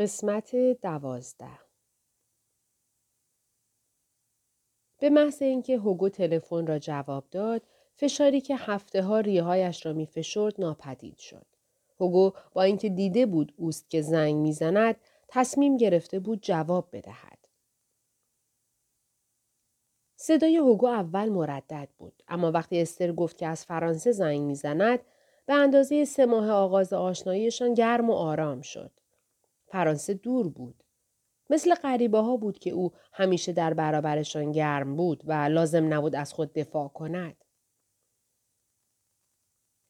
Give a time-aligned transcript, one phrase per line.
[0.00, 1.58] قسمت دوازده
[4.98, 7.62] به محض اینکه هوگو تلفن را جواب داد
[7.94, 11.46] فشاری که هفته ها ریهایش را می فشرد ناپدید شد.
[12.00, 14.96] هوگو با اینکه دیده بود اوست که زنگ می‌زند
[15.28, 17.38] تصمیم گرفته بود جواب بدهد.
[20.16, 24.98] صدای هوگو اول مردد بود اما وقتی استر گفت که از فرانسه زنگ می‌زند
[25.46, 28.99] به اندازه سه ماه آغاز آشناییشان گرم و آرام شد.
[29.70, 30.84] فرانسه دور بود.
[31.50, 36.32] مثل غریبه ها بود که او همیشه در برابرشان گرم بود و لازم نبود از
[36.32, 37.44] خود دفاع کند.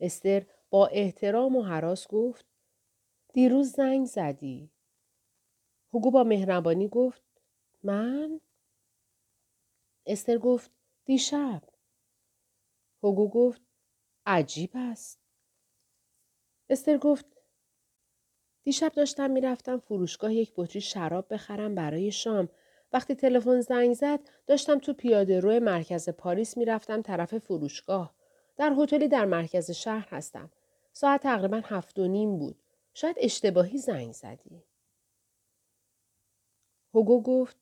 [0.00, 2.46] استر با احترام و حراس گفت
[3.32, 4.70] دیروز زنگ زدی.
[5.92, 7.22] هوگو با مهربانی گفت
[7.82, 8.40] من؟
[10.06, 10.70] استر گفت
[11.04, 11.62] دیشب.
[13.02, 13.62] هوگو گفت
[14.26, 15.20] عجیب است.
[16.70, 17.39] استر گفت
[18.62, 22.48] دیشب داشتم می‌رفتم فروشگاه یک بطری شراب بخرم برای شام.
[22.92, 28.14] وقتی تلفن زنگ زد داشتم تو پیاده روی مرکز پاریس می‌رفتم طرف فروشگاه.
[28.56, 30.50] در هتلی در مرکز شهر هستم.
[30.92, 32.62] ساعت تقریبا هفت و نیم بود.
[32.94, 34.64] شاید اشتباهی زنگ زدی.
[36.94, 37.56] هوگو گفت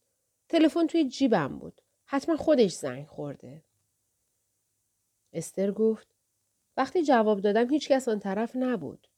[0.49, 1.81] تلفن توی جیبم بود.
[2.05, 3.63] حتما خودش زنگ خورده.
[5.33, 6.09] استر گفت
[6.77, 9.09] وقتی جواب دادم هیچ کس آن طرف نبود.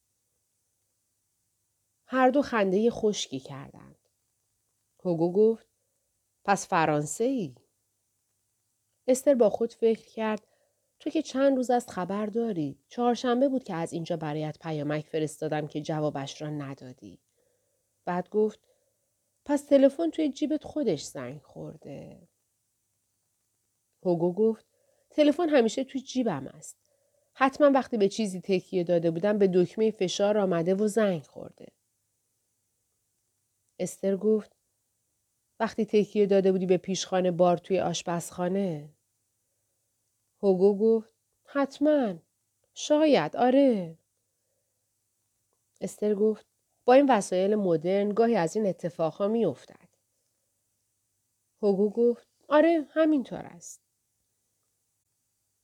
[2.12, 3.98] هر دو خنده خشکی کردند.
[5.04, 5.66] هوگو گفت
[6.44, 7.54] پس فرانسه ای؟
[9.08, 10.46] استر با خود فکر کرد
[11.00, 12.78] تو که چند روز از خبر داری.
[12.88, 17.18] چهارشنبه بود که از اینجا برایت پیامک فرستادم که جوابش را ندادی.
[18.04, 18.60] بعد گفت
[19.44, 22.28] پس تلفن توی جیبت خودش زنگ خورده.
[24.02, 24.66] هوگو گفت
[25.10, 26.76] تلفن همیشه توی جیبم است.
[27.34, 31.69] حتما وقتی به چیزی تکیه داده بودم به دکمه فشار آمده و زنگ خورده.
[33.80, 34.56] استر گفت
[35.60, 38.94] وقتی تکیه داده بودی به پیشخانه بار توی آشپزخانه؟
[40.42, 41.10] هوگو گفت
[41.44, 42.14] حتما.
[42.74, 43.98] شاید آره.
[45.80, 46.46] استر گفت
[46.84, 49.88] با این وسایل مدرن گاهی از این اتفاقها میافتد.
[51.62, 53.82] هوگو گفت آره همینطور است.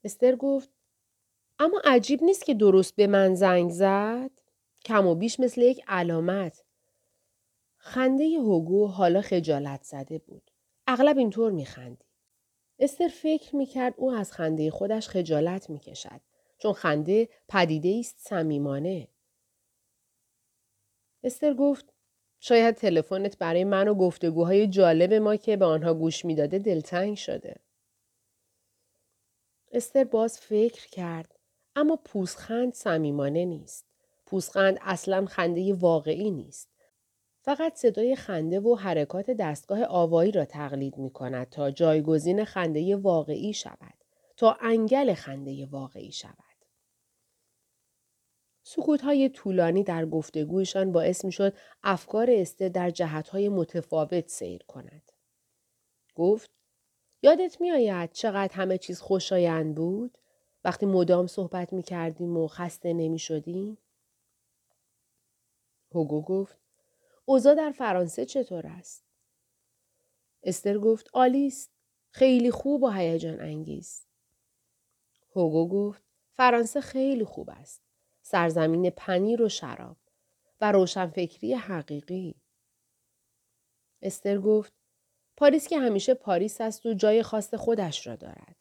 [0.04, 0.70] استر گفت
[1.58, 4.30] اما عجیب نیست که درست به من زنگ زد؟
[4.84, 6.65] کم و بیش مثل یک علامت.
[7.86, 10.50] خنده هوگو حالا خجالت زده بود.
[10.86, 12.06] اغلب اینطور میخندید.
[12.78, 16.20] استر فکر می‌کرد او از خنده خودش خجالت می‌کشد
[16.58, 19.08] چون خنده پدیده است صمیمانه.
[21.24, 21.92] استر گفت
[22.40, 27.56] شاید تلفنت برای من و گفتگوهای جالب ما که به آنها گوش می‌داده دلتنگ شده.
[29.72, 31.38] استر باز فکر کرد
[31.76, 33.86] اما پوسخند صمیمانه نیست.
[34.26, 36.75] پوسخند اصلا خنده واقعی نیست.
[37.46, 43.52] فقط صدای خنده و حرکات دستگاه آوایی را تقلید می کند تا جایگزین خنده واقعی
[43.52, 43.94] شود.
[44.36, 46.36] تا انگل خنده واقعی شود.
[48.62, 54.62] سکوت های طولانی در گفتگویشان باعث می شد افکار استه در جهت های متفاوت سیر
[54.62, 55.12] کند.
[56.14, 56.50] گفت
[57.22, 60.18] یادت می آید چقدر همه چیز خوشایند بود؟
[60.64, 63.78] وقتی مدام صحبت می کردیم و خسته نمی شدیم؟
[65.94, 66.65] هوگو گفت
[67.28, 69.04] اوضاع در فرانسه چطور است؟
[70.42, 71.70] استر گفت آلیست.
[72.10, 74.06] خیلی خوب و هیجان انگیز.
[75.34, 77.82] هوگو گفت فرانسه خیلی خوب است.
[78.22, 79.96] سرزمین پنیر و شراب
[80.60, 82.34] و روشنفکری حقیقی.
[84.02, 84.72] استر گفت
[85.36, 88.56] پاریس که همیشه پاریس است و جای خاص خودش را دارد.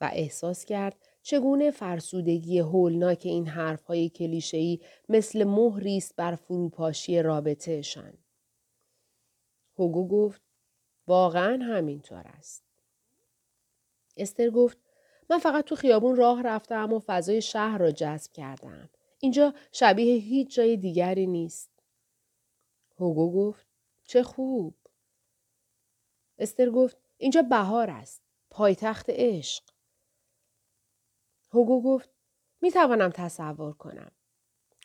[0.00, 8.12] و احساس کرد چگونه فرسودگی هولناک این حرفهای کلیشه‌ای مثل مهری است بر فروپاشی رابطهشان.
[9.78, 10.42] هوگو گفت
[11.06, 12.64] واقعا همینطور است.
[14.16, 14.78] استر گفت
[15.30, 18.90] من فقط تو خیابون راه رفتم و فضای شهر را جذب کردم.
[19.20, 21.70] اینجا شبیه هیچ جای دیگری نیست.
[22.98, 23.66] هوگو گفت
[24.04, 24.74] چه خوب.
[26.38, 28.22] استر گفت اینجا بهار است.
[28.50, 29.73] پایتخت عشق.
[31.54, 32.10] هوگو گفت
[32.60, 34.10] می توانم تصور کنم.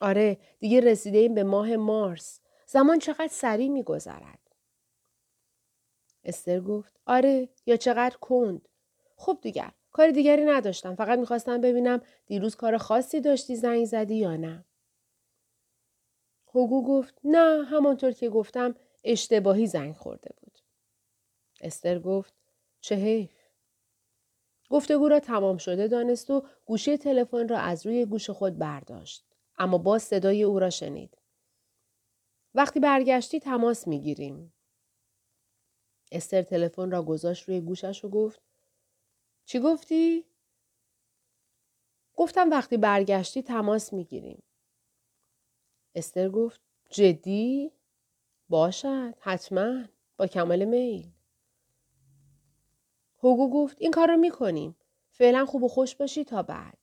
[0.01, 2.39] آره دیگه رسیده این به ماه مارس.
[2.65, 4.39] زمان چقدر سریع می گذرد.
[6.23, 8.69] استر گفت آره یا چقدر کند.
[9.15, 10.95] خب دیگر کار دیگری نداشتم.
[10.95, 14.65] فقط می‌خواستم ببینم دیروز کار خاصی داشتی زنگ زدی یا نه.
[16.53, 20.59] هوگو گفت نه همانطور که گفتم اشتباهی زنگ خورده بود.
[21.61, 22.33] استر گفت
[22.81, 23.38] چه حیف.
[24.69, 29.25] گفتگو را تمام شده دانست و گوشه تلفن را از روی گوش خود برداشت.
[29.57, 31.17] اما باز صدای او را شنید.
[32.53, 34.53] وقتی برگشتی تماس می‌گیریم.
[36.11, 38.41] استر تلفن را گذاشت روی گوشش و گفت
[39.45, 40.25] چی گفتی؟
[42.15, 44.43] گفتم وقتی برگشتی تماس می‌گیریم.
[45.95, 47.71] استر گفت جدی؟
[48.49, 49.83] باشد حتما
[50.17, 51.11] با کمال میل.
[53.23, 54.75] هوگو گفت این کار رو می‌کنیم.
[55.11, 56.77] فعلا خوب و خوش باشی تا بعد.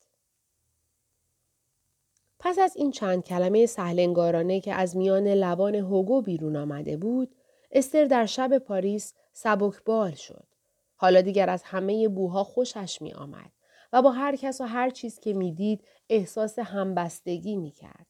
[2.38, 7.34] پس از این چند کلمه سهلنگارانه که از میان لبان هوگو بیرون آمده بود،
[7.70, 10.46] استر در شب پاریس سبکبال شد.
[10.96, 13.52] حالا دیگر از همه بوها خوشش می آمد
[13.92, 18.06] و با هر کس و هر چیز که می‌دید احساس همبستگی می کرد.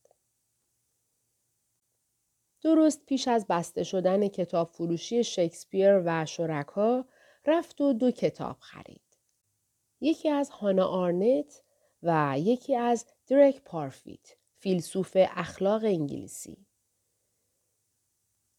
[2.63, 7.05] درست پیش از بسته شدن کتاب فروشی شکسپیر و شرکا
[7.47, 9.01] رفت و دو کتاب خرید.
[10.01, 11.63] یکی از هانا آرنت
[12.03, 16.67] و یکی از درک پارفیت، فیلسوف اخلاق انگلیسی.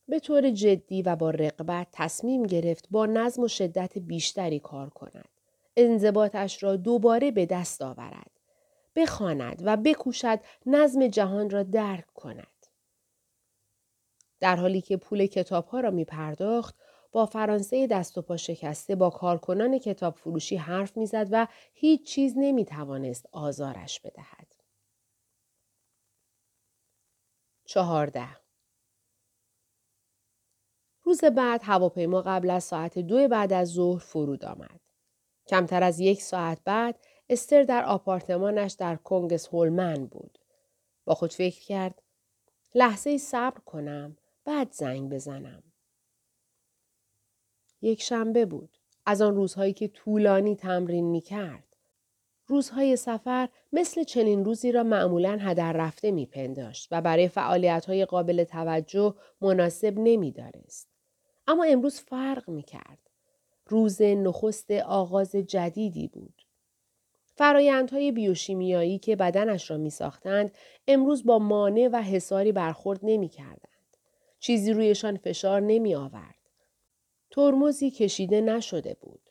[0.07, 5.29] به طور جدی و با رقبت تصمیم گرفت با نظم و شدت بیشتری کار کند.
[5.75, 8.31] انضباطش را دوباره به دست آورد.
[8.95, 12.67] بخواند و بکوشد نظم جهان را درک کند.
[14.39, 16.75] در حالی که پول کتاب ها را می پرداخت،
[17.17, 22.33] با فرانسه دست و پا شکسته با کارکنان کتاب فروشی حرف می‌زد و هیچ چیز
[22.37, 24.55] نمی توانست آزارش بدهد.
[27.65, 28.27] چهارده
[31.03, 34.79] روز بعد هواپیما قبل از ساعت دو بعد از ظهر فرود آمد.
[35.47, 36.99] کمتر از یک ساعت بعد
[37.29, 40.39] استر در آپارتمانش در کنگس هولمن بود.
[41.05, 42.01] با خود فکر کرد
[42.75, 45.66] لحظه صبر کنم بعد زنگ بزنم.
[47.81, 48.77] یک شنبه بود.
[49.05, 51.63] از آن روزهایی که طولانی تمرین می کرد.
[52.47, 58.05] روزهای سفر مثل چنین روزی را معمولا هدر رفته می پنداشت و برای فعالیت های
[58.05, 60.87] قابل توجه مناسب نمی دانست.
[61.47, 62.99] اما امروز فرق می کرد.
[63.67, 66.41] روز نخست آغاز جدیدی بود.
[67.35, 70.51] فرایندهای بیوشیمیایی که بدنش را می ساختند
[70.87, 73.97] امروز با مانع و حساری برخورد نمی کردند.
[74.39, 76.36] چیزی رویشان فشار نمی آورد.
[77.37, 79.29] ترمزی کشیده نشده بود.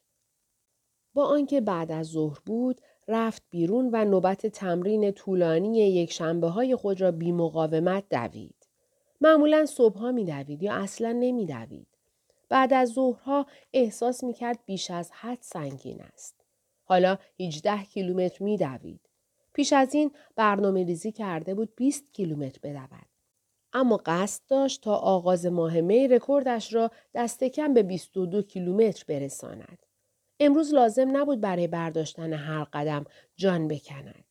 [1.14, 6.76] با آنکه بعد از ظهر بود رفت بیرون و نوبت تمرین طولانی یک شنبه های
[6.76, 8.68] خود را بی مقاومت دوید.
[9.20, 11.86] معمولا صبحها می دوید یا اصلا نمی دوید.
[12.48, 16.44] بعد از ظهرها احساس می کرد بیش از حد سنگین است.
[16.84, 19.00] حالا 18 کیلومتر می دوید.
[19.52, 23.15] پیش از این برنامه ریزی کرده بود 20 کیلومتر بدود.
[23.72, 29.86] اما قصد داشت تا آغاز ماه می رکوردش را دست کم به 22 کیلومتر برساند.
[30.40, 33.04] امروز لازم نبود برای برداشتن هر قدم
[33.36, 34.24] جان بکند.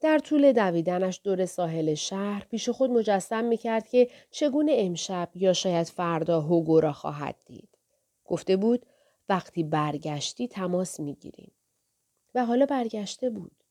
[0.00, 5.52] در طول دویدنش دور ساحل شهر پیش خود مجسم می کرد که چگونه امشب یا
[5.52, 7.78] شاید فردا هوگو را خواهد دید.
[8.24, 8.86] گفته بود
[9.28, 11.52] وقتی برگشتی تماس می گیریم.
[12.34, 13.61] و حالا برگشته بود.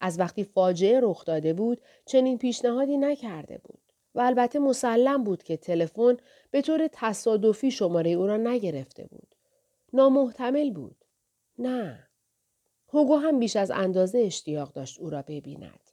[0.00, 3.80] از وقتی فاجعه رخ داده بود چنین پیشنهادی نکرده بود.
[4.14, 6.16] و البته مسلم بود که تلفن
[6.50, 9.34] به طور تصادفی شماره او را نگرفته بود.
[9.92, 11.04] نامحتمل بود.
[11.58, 12.08] نه.
[12.88, 15.90] هوگو هم بیش از اندازه اشتیاق داشت او را ببیند.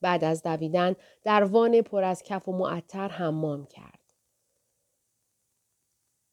[0.00, 4.00] بعد از دویدن در وان پر از کف و معطر حمام کرد.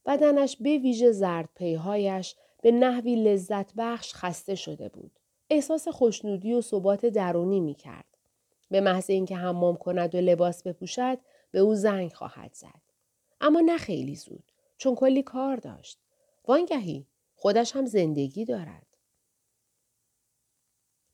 [0.05, 5.19] بدنش به ویژه زرد پیهایش به نحوی لذت بخش خسته شده بود.
[5.51, 8.17] احساس خوشنودی و ثبات درونی می کرد.
[8.70, 11.17] به محض اینکه حمام کند و لباس بپوشد
[11.51, 12.81] به او زنگ خواهد زد.
[13.41, 16.00] اما نه خیلی زود چون کلی کار داشت.
[16.48, 18.88] وانگهی خودش هم زندگی دارد.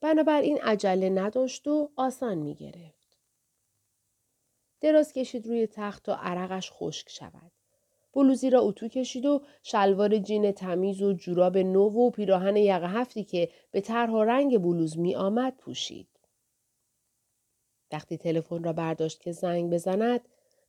[0.01, 3.17] بنابراین عجله نداشت و آسان می گرفت.
[4.81, 7.51] دراز کشید روی تخت تا عرقش خشک شود.
[8.17, 13.23] بلوزی را اتو کشید و شلوار جین تمیز و جوراب نو و پیراهن یقه هفتی
[13.23, 16.07] که به طرح و رنگ بلوز می آمد پوشید.
[17.91, 20.21] وقتی تلفن را برداشت که زنگ بزند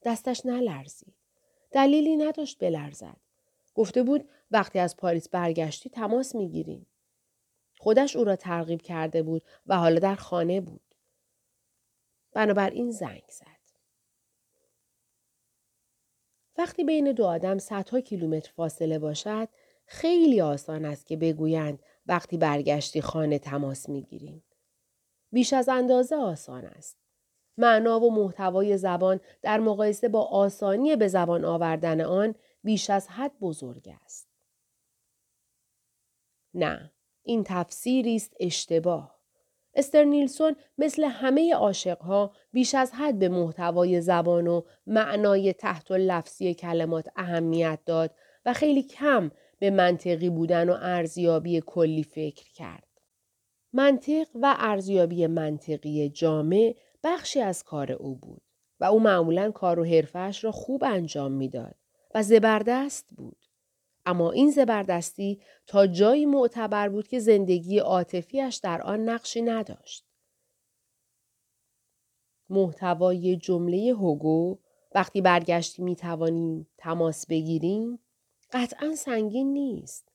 [0.04, 1.14] دستش نلرزید.
[1.70, 3.16] دلیلی نداشت بلرزد.
[3.74, 6.86] گفته بود وقتی از پاریس برگشتی تماس می‌گیریم.
[7.78, 10.94] خودش او را ترغیب کرده بود و حالا در خانه بود.
[12.32, 13.57] بنابراین زنگ زد.
[16.58, 19.48] وقتی بین دو آدم صدها کیلومتر فاصله باشد
[19.86, 24.44] خیلی آسان است که بگویند وقتی برگشتی خانه تماس می‌گیریم.
[25.32, 26.98] بیش از اندازه آسان است.
[27.56, 32.34] معنا و محتوای زبان در مقایسه با آسانی به زبان آوردن آن
[32.64, 34.28] بیش از حد بزرگ است.
[36.54, 39.17] نه، این تفسیری است اشتباه.
[39.78, 45.94] استر نیلسون مثل همه عاشقها بیش از حد به محتوای زبان و معنای تحت و
[45.94, 48.14] لفظی کلمات اهمیت داد
[48.46, 52.88] و خیلی کم به منطقی بودن و ارزیابی کلی فکر کرد.
[53.72, 58.42] منطق و ارزیابی منطقی جامع بخشی از کار او بود
[58.80, 61.74] و او معمولا کار و حرفش را خوب انجام می‌داد
[62.14, 63.47] و زبردست بود.
[64.08, 70.04] اما این زبردستی تا جایی معتبر بود که زندگی عاطفیش در آن نقشی نداشت.
[72.50, 74.58] محتوای جمله هوگو
[74.94, 77.98] وقتی برگشتی می توانیم تماس بگیریم
[78.52, 80.08] قطعا سنگین نیست.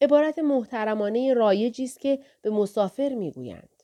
[0.00, 3.82] عبارت محترمانه رایجی است که به مسافر می‌گویند.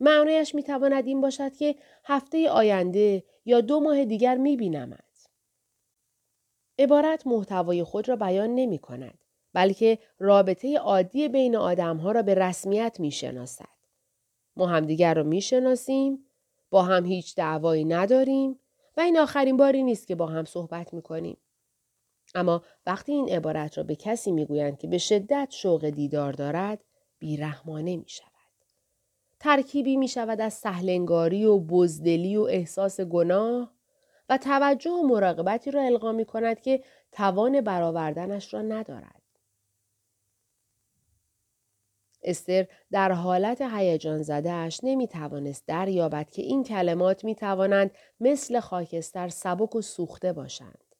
[0.00, 5.01] معنایش می‌تواند این باشد که هفته آینده یا دو ماه دیگر میبینمت.
[6.78, 9.18] عبارت محتوای خود را بیان نمی کند
[9.52, 13.68] بلکه رابطه عادی بین آدمها را به رسمیت می شناسد.
[14.56, 16.26] ما همدیگر را می شناسیم،
[16.70, 18.60] با هم هیچ دعوایی نداریم
[18.96, 21.36] و این آخرین باری نیست که با هم صحبت می کنیم.
[22.34, 26.84] اما وقتی این عبارت را به کسی می‌گویند که به شدت شوق دیدار دارد
[27.18, 28.32] بیرحمانه می شود.
[29.40, 33.74] ترکیبی می شود از سهلنگاری و بزدلی و احساس گناه
[34.28, 39.22] و توجه و مراقبتی را القا می کند که توان برآوردنش را ندارد.
[42.22, 49.28] استر در حالت هیجان زدهش نمی توانست دریابد که این کلمات می توانند مثل خاکستر
[49.28, 50.94] سبک و سوخته باشند.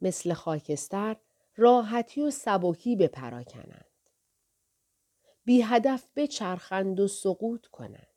[0.00, 1.16] مثل خاکستر
[1.56, 3.84] راحتی و سبکی بپراکنند.
[5.44, 8.07] بی هدف بچرخند و سقوط کنند.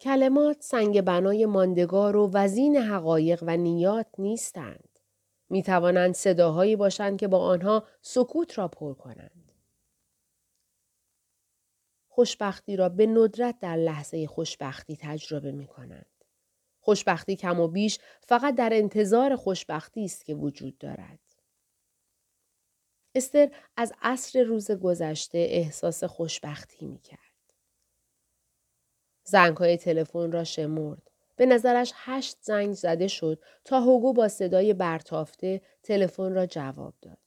[0.00, 4.98] کلمات سنگ بنای ماندگار و وزین حقایق و نیات نیستند.
[5.50, 9.52] می توانند صداهایی باشند که با آنها سکوت را پر کنند.
[12.08, 16.24] خوشبختی را به ندرت در لحظه خوشبختی تجربه می کنند.
[16.80, 21.18] خوشبختی کم و بیش فقط در انتظار خوشبختی است که وجود دارد.
[23.14, 27.27] استر از عصر روز گذشته احساس خوشبختی می کرد.
[29.28, 31.10] زنگ های تلفن را شمرد.
[31.36, 37.18] به نظرش هشت زنگ زده شد تا هوگو با صدای برتافته تلفن را جواب داد.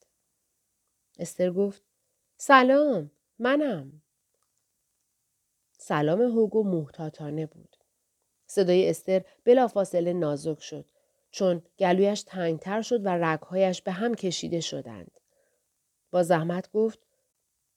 [1.20, 1.84] استر گفت
[2.38, 4.02] سلام منم.
[5.78, 7.78] سلام هوگو محتاطانه بود.
[8.48, 10.86] صدای استر بلافاصله نازک شد
[11.32, 15.20] چون گلویش تنگتر شد و رگهایش به هم کشیده شدند.
[16.12, 17.00] با زحمت گفت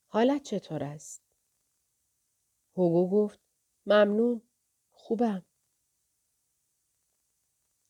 [0.07, 1.21] حالت چطور است؟
[2.77, 3.44] هوگو گفت
[3.85, 4.41] ممنون
[4.91, 5.45] خوبم.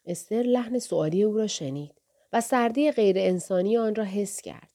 [0.05, 2.01] استر لحن سوالی او را شنید
[2.33, 4.71] و سردی غیر انسانی آن را حس کرد.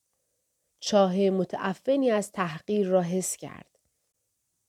[0.80, 3.78] چاه متعفنی از تحقیر را حس کرد.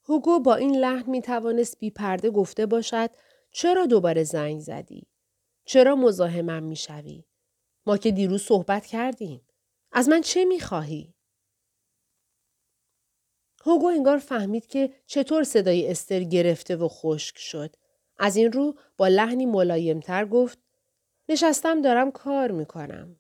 [0.03, 3.09] هوگو با این لحن می توانست بی پرده گفته باشد
[3.51, 5.07] چرا دوباره زنگ زدی؟
[5.65, 7.25] چرا مزاحمم می‌شوی؟
[7.85, 9.47] ما که دیروز صحبت کردیم.
[9.91, 11.13] از من چه می‌خواهی؟
[13.65, 17.75] هوگو انگار فهمید که چطور صدای استر گرفته و خشک شد.
[18.17, 20.59] از این رو با لحنی ملایمتر گفت
[21.29, 23.19] نشستم دارم کار می‌کنم.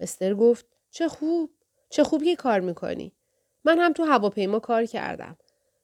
[0.00, 1.50] استر گفت چه خوب.
[1.90, 3.12] چه خوب که کار می‌کنی.
[3.64, 5.38] من هم تو هواپیما کار کردم.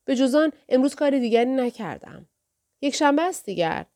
[0.05, 2.29] به جزان امروز کار دیگری نکردم.
[2.81, 3.87] یک شنبه است دیگر.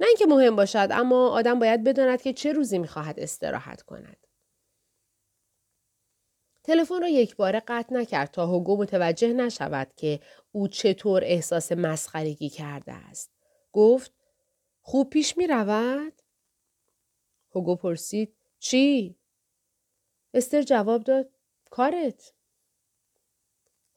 [0.00, 4.27] نه اینکه مهم باشد اما آدم باید بداند که چه روزی می‌خواهد استراحت کند.
[6.68, 10.20] تلفن را یک بار قطع نکرد تا هوگو متوجه نشود که
[10.52, 13.30] او چطور احساس مسخرگی کرده است.
[13.72, 14.12] گفت
[14.80, 16.12] خوب پیش می رود؟
[17.54, 19.16] هوگو پرسید چی؟
[20.34, 21.30] استر جواب داد
[21.70, 22.32] کارت.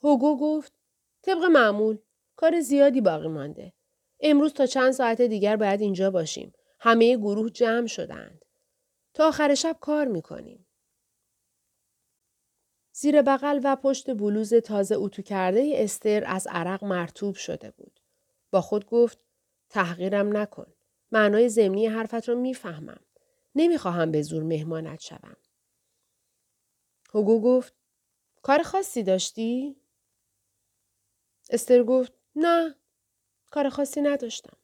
[0.03, 0.73] هوگو گفت
[1.21, 1.97] طبق معمول
[2.35, 3.73] کار زیادی باقی مانده.
[4.19, 6.53] امروز تا چند ساعت دیگر باید اینجا باشیم.
[6.79, 8.45] همه گروه جمع شدند.
[9.13, 10.67] تا آخر شب کار می‌کنیم.
[13.01, 17.99] زیر بغل و پشت بلوز تازه اتو کرده استر از عرق مرتوب شده بود.
[18.51, 19.25] با خود گفت
[19.69, 20.73] تحقیرم نکن.
[21.11, 22.99] معنای زمینی حرفت رو می‌فهمم.
[23.55, 25.37] نمی‌خواهم به زور مهمانت شوم.
[27.13, 27.73] هوگو گفت
[28.41, 29.75] کار خاصی داشتی؟
[31.49, 32.75] استر گفت نه
[33.51, 34.57] کار خاصی نداشتم.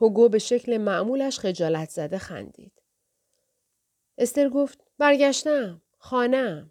[0.00, 2.82] هوگو به شکل معمولش خجالت زده خندید.
[4.18, 5.82] استر گفت برگشتم.
[6.04, 6.70] خانم.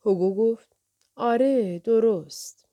[0.00, 0.76] هوگو گفت
[1.14, 2.68] آره درست.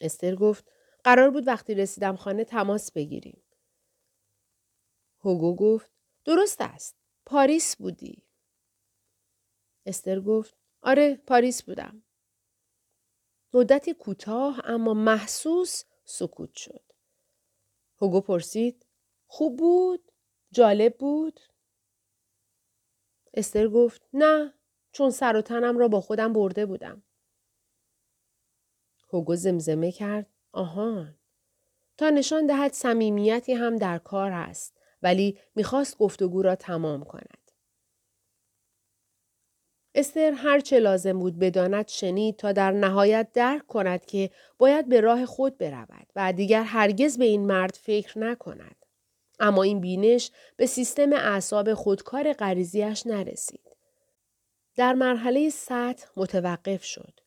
[0.00, 0.72] استر گفت
[1.04, 3.42] قرار بود وقتی رسیدم خانه تماس بگیریم.
[5.20, 5.90] هوگو گفت
[6.24, 6.96] درست است.
[7.26, 8.22] پاریس بودی.
[9.86, 12.02] استر گفت آره پاریس بودم.
[13.54, 16.84] مدتی کوتاه اما محسوس سکوت شد.
[18.00, 18.86] هوگو پرسید
[19.26, 20.12] خوب بود؟
[20.50, 21.40] جالب بود؟
[23.34, 24.54] استر گفت نه
[24.92, 27.02] چون سر و تنم را با خودم برده بودم.
[29.12, 31.18] هوگو زمزمه کرد آهان
[31.98, 37.38] تا نشان دهد صمیمیتی هم در کار است ولی می‌خواست گفتگو را تمام کند.
[39.94, 45.00] استر هر چه لازم بود بداند شنید تا در نهایت درک کند که باید به
[45.00, 48.81] راه خود برود و دیگر هرگز به این مرد فکر نکند.
[49.42, 53.76] اما این بینش به سیستم اعصاب خودکار غریزیش نرسید.
[54.76, 57.20] در مرحله سطح متوقف شد.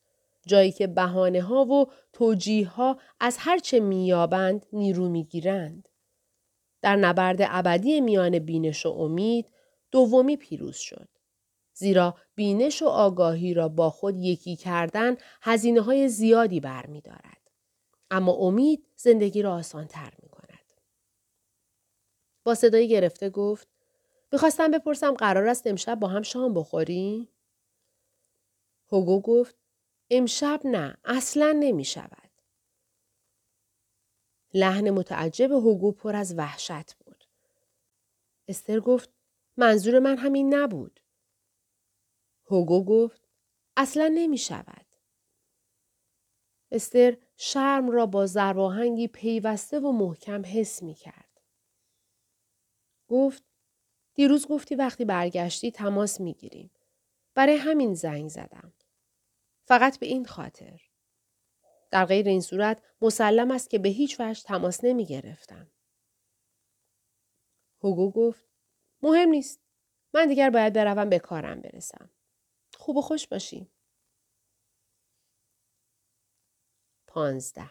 [0.46, 5.88] جایی که بهانه ها و توجیه ها از هرچه میابند نیرو می‌گیرند.
[6.82, 9.46] در نبرد ابدی میان بینش و امید
[9.90, 11.08] دومی پیروز شد.
[11.74, 17.50] زیرا بینش و آگاهی را با خود یکی کردن هزینه های زیادی برمی دارد.
[18.10, 20.26] اما امید زندگی را آسان تر می.
[22.46, 23.68] با صدای گرفته گفت
[24.32, 27.28] می‌خواستم بپرسم قرار است امشب با هم شام بخوریم؟
[28.92, 29.56] هوگو گفت
[30.10, 32.30] امشب نه اصلا نمی شود.
[34.54, 37.24] لحن متعجب هوگو پر از وحشت بود.
[38.48, 39.10] استر گفت
[39.56, 41.00] منظور من همین نبود.
[42.50, 43.28] هوگو گفت
[43.76, 44.86] اصلا نمی شود.
[46.72, 51.25] استر شرم را با زرواهنگی پیوسته و محکم حس می کرد.
[53.08, 53.44] گفت
[54.14, 56.70] دیروز گفتی وقتی برگشتی تماس می گیریم.
[57.34, 58.72] برای همین زنگ زدم.
[59.64, 60.80] فقط به این خاطر.
[61.90, 65.70] در غیر این صورت مسلم است که به هیچ وجه تماس نمی گرفتم.
[67.82, 68.44] هوگو گفت
[69.02, 69.60] مهم نیست.
[70.14, 72.10] من دیگر باید بروم به کارم برسم.
[72.74, 73.72] خوب و خوش باشیم.
[77.06, 77.70] پانزده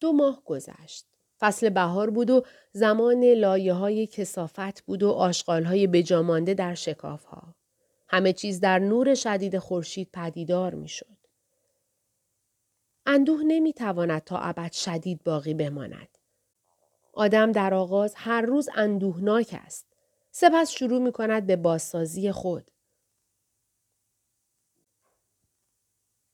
[0.00, 1.09] دو ماه گذشت.
[1.40, 7.24] فصل بهار بود و زمان لایه های کسافت بود و آشغال های بجامانده در شکاف
[7.24, 7.54] ها.
[8.08, 11.06] همه چیز در نور شدید خورشید پدیدار می شد.
[13.06, 16.08] اندوه نمی تواند تا ابد شدید باقی بماند.
[17.12, 19.86] آدم در آغاز هر روز اندوهناک است.
[20.30, 22.70] سپس شروع می کند به بازسازی خود.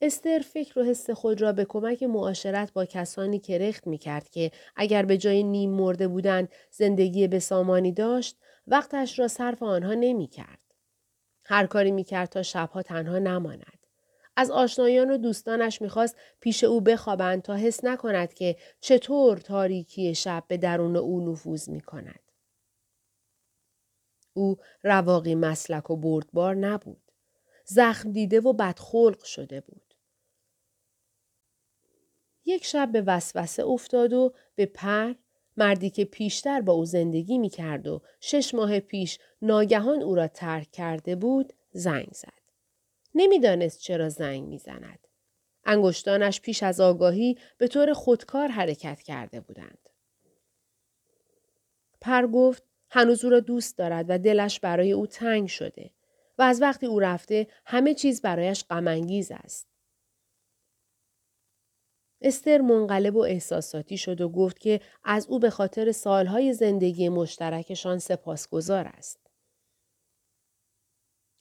[0.00, 4.50] استر فکر و حس خود را به کمک معاشرت با کسانی کرخت می کرد که
[4.76, 10.26] اگر به جای نیم مرده بودند زندگی به سامانی داشت وقتش را صرف آنها نمی
[10.26, 10.59] کرد.
[11.44, 13.87] هر کاری می کرد تا شبها تنها نماند.
[14.37, 20.44] از آشنایان و دوستانش می‌خواست پیش او بخوابند تا حس نکند که چطور تاریکی شب
[20.48, 22.20] به درون او نفوذ می کند.
[24.35, 27.12] او رواقی مسلک و بردبار نبود.
[27.64, 29.86] زخم دیده و بدخلق شده بود.
[32.46, 35.14] یک شب به وسوسه افتاد و به پر
[35.56, 40.28] مردی که پیشتر با او زندگی می کرد و شش ماه پیش ناگهان او را
[40.28, 42.42] ترک کرده بود زنگ زد.
[43.14, 44.98] نمی‌دانست چرا زنگ می‌زند.
[45.64, 49.88] انگشتانش پیش از آگاهی به طور خودکار حرکت کرده بودند.
[52.00, 55.90] پر گفت هنوز او را دوست دارد و دلش برای او تنگ شده
[56.38, 59.68] و از وقتی او رفته همه چیز برایش غمانگیز است.
[62.20, 67.98] استر منقلب و احساساتی شد و گفت که از او به خاطر سالهای زندگی مشترکشان
[67.98, 69.31] سپاسگزار است.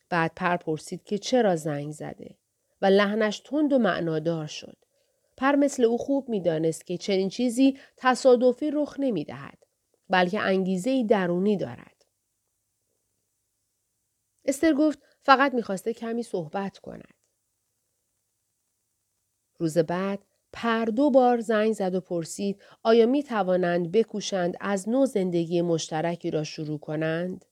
[0.10, 2.38] بعد پر پرسید که چرا زنگ زده
[2.82, 4.78] و لحنش تند و معنادار شد.
[5.38, 9.66] پر مثل او خوب می‌دانست که چنین چیزی تصادفی رخ نمی دهد
[10.10, 12.06] بلکه انگیزه درونی دارد.
[14.46, 17.14] استر گفت فقط می‌خواسته کمی صحبت کند.
[19.58, 20.20] روز بعد
[20.56, 26.32] پر دو بار زنگ زد و پرسید آیا می توانند بکوشند از نو زندگی مشترکی
[26.32, 27.46] را شروع کنند؟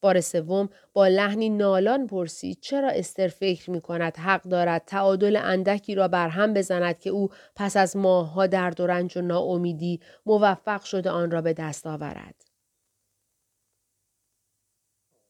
[0.00, 5.94] بار سوم با لحنی نالان پرسید چرا استر فکر می کند حق دارد تعادل اندکی
[5.94, 11.10] را برهم بزند که او پس از ماهها درد و رنج و ناامیدی موفق شده
[11.10, 12.34] آن را به دست آورد.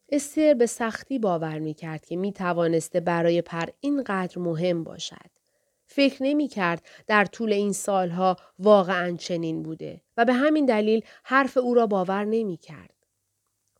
[0.08, 5.41] استر به سختی باور می کرد که می توانسته برای پر اینقدر مهم باشد.
[5.86, 11.56] فکر نمی کرد در طول این سالها واقعا چنین بوده و به همین دلیل حرف
[11.56, 12.94] او را باور نمی کرد.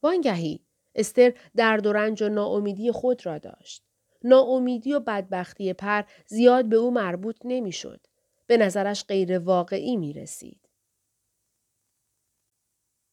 [0.02, 0.60] وانگهی
[0.94, 3.82] استر درد و رنج و ناامیدی خود را داشت.
[4.24, 8.06] ناامیدی و بدبختی پر زیاد به او مربوط نمی‌شد.
[8.46, 10.68] به نظرش غیر واقعی می رسید.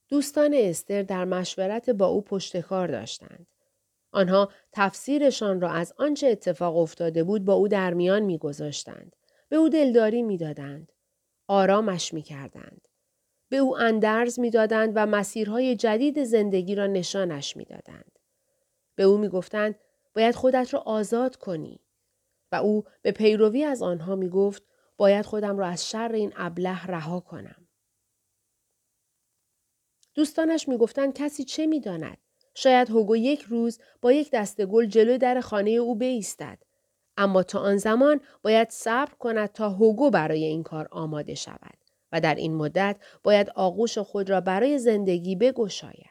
[0.09, 3.47] دوستان استر در مشورت با او پشتکار داشتند.
[4.11, 9.15] آنها تفسیرشان را از آنچه اتفاق افتاده بود با او در میان میگذاشتند.
[9.49, 10.91] به او دلداری می‌دادند.
[11.47, 12.87] آرامش می‌کردند.
[13.49, 18.19] به او اندرز می‌دادند و مسیرهای جدید زندگی را نشانش می‌دادند.
[18.95, 19.75] به او می‌گفتند
[20.15, 21.79] باید خودت را آزاد کنی
[22.51, 24.63] و او به پیروی از آنها می‌گفت
[24.97, 27.67] باید خودم را از شر این ابله رها کنم.
[30.15, 32.17] دوستانش می‌گفتند کسی چه می‌داند
[32.55, 36.57] شاید هوگو یک روز با یک دسته گل جلوی در خانه او بایستد
[37.17, 41.77] اما تا آن زمان باید صبر کند تا هوگو برای این کار آماده شود
[42.11, 46.08] و در این مدت باید آغوش خود را برای زندگی بگشاید.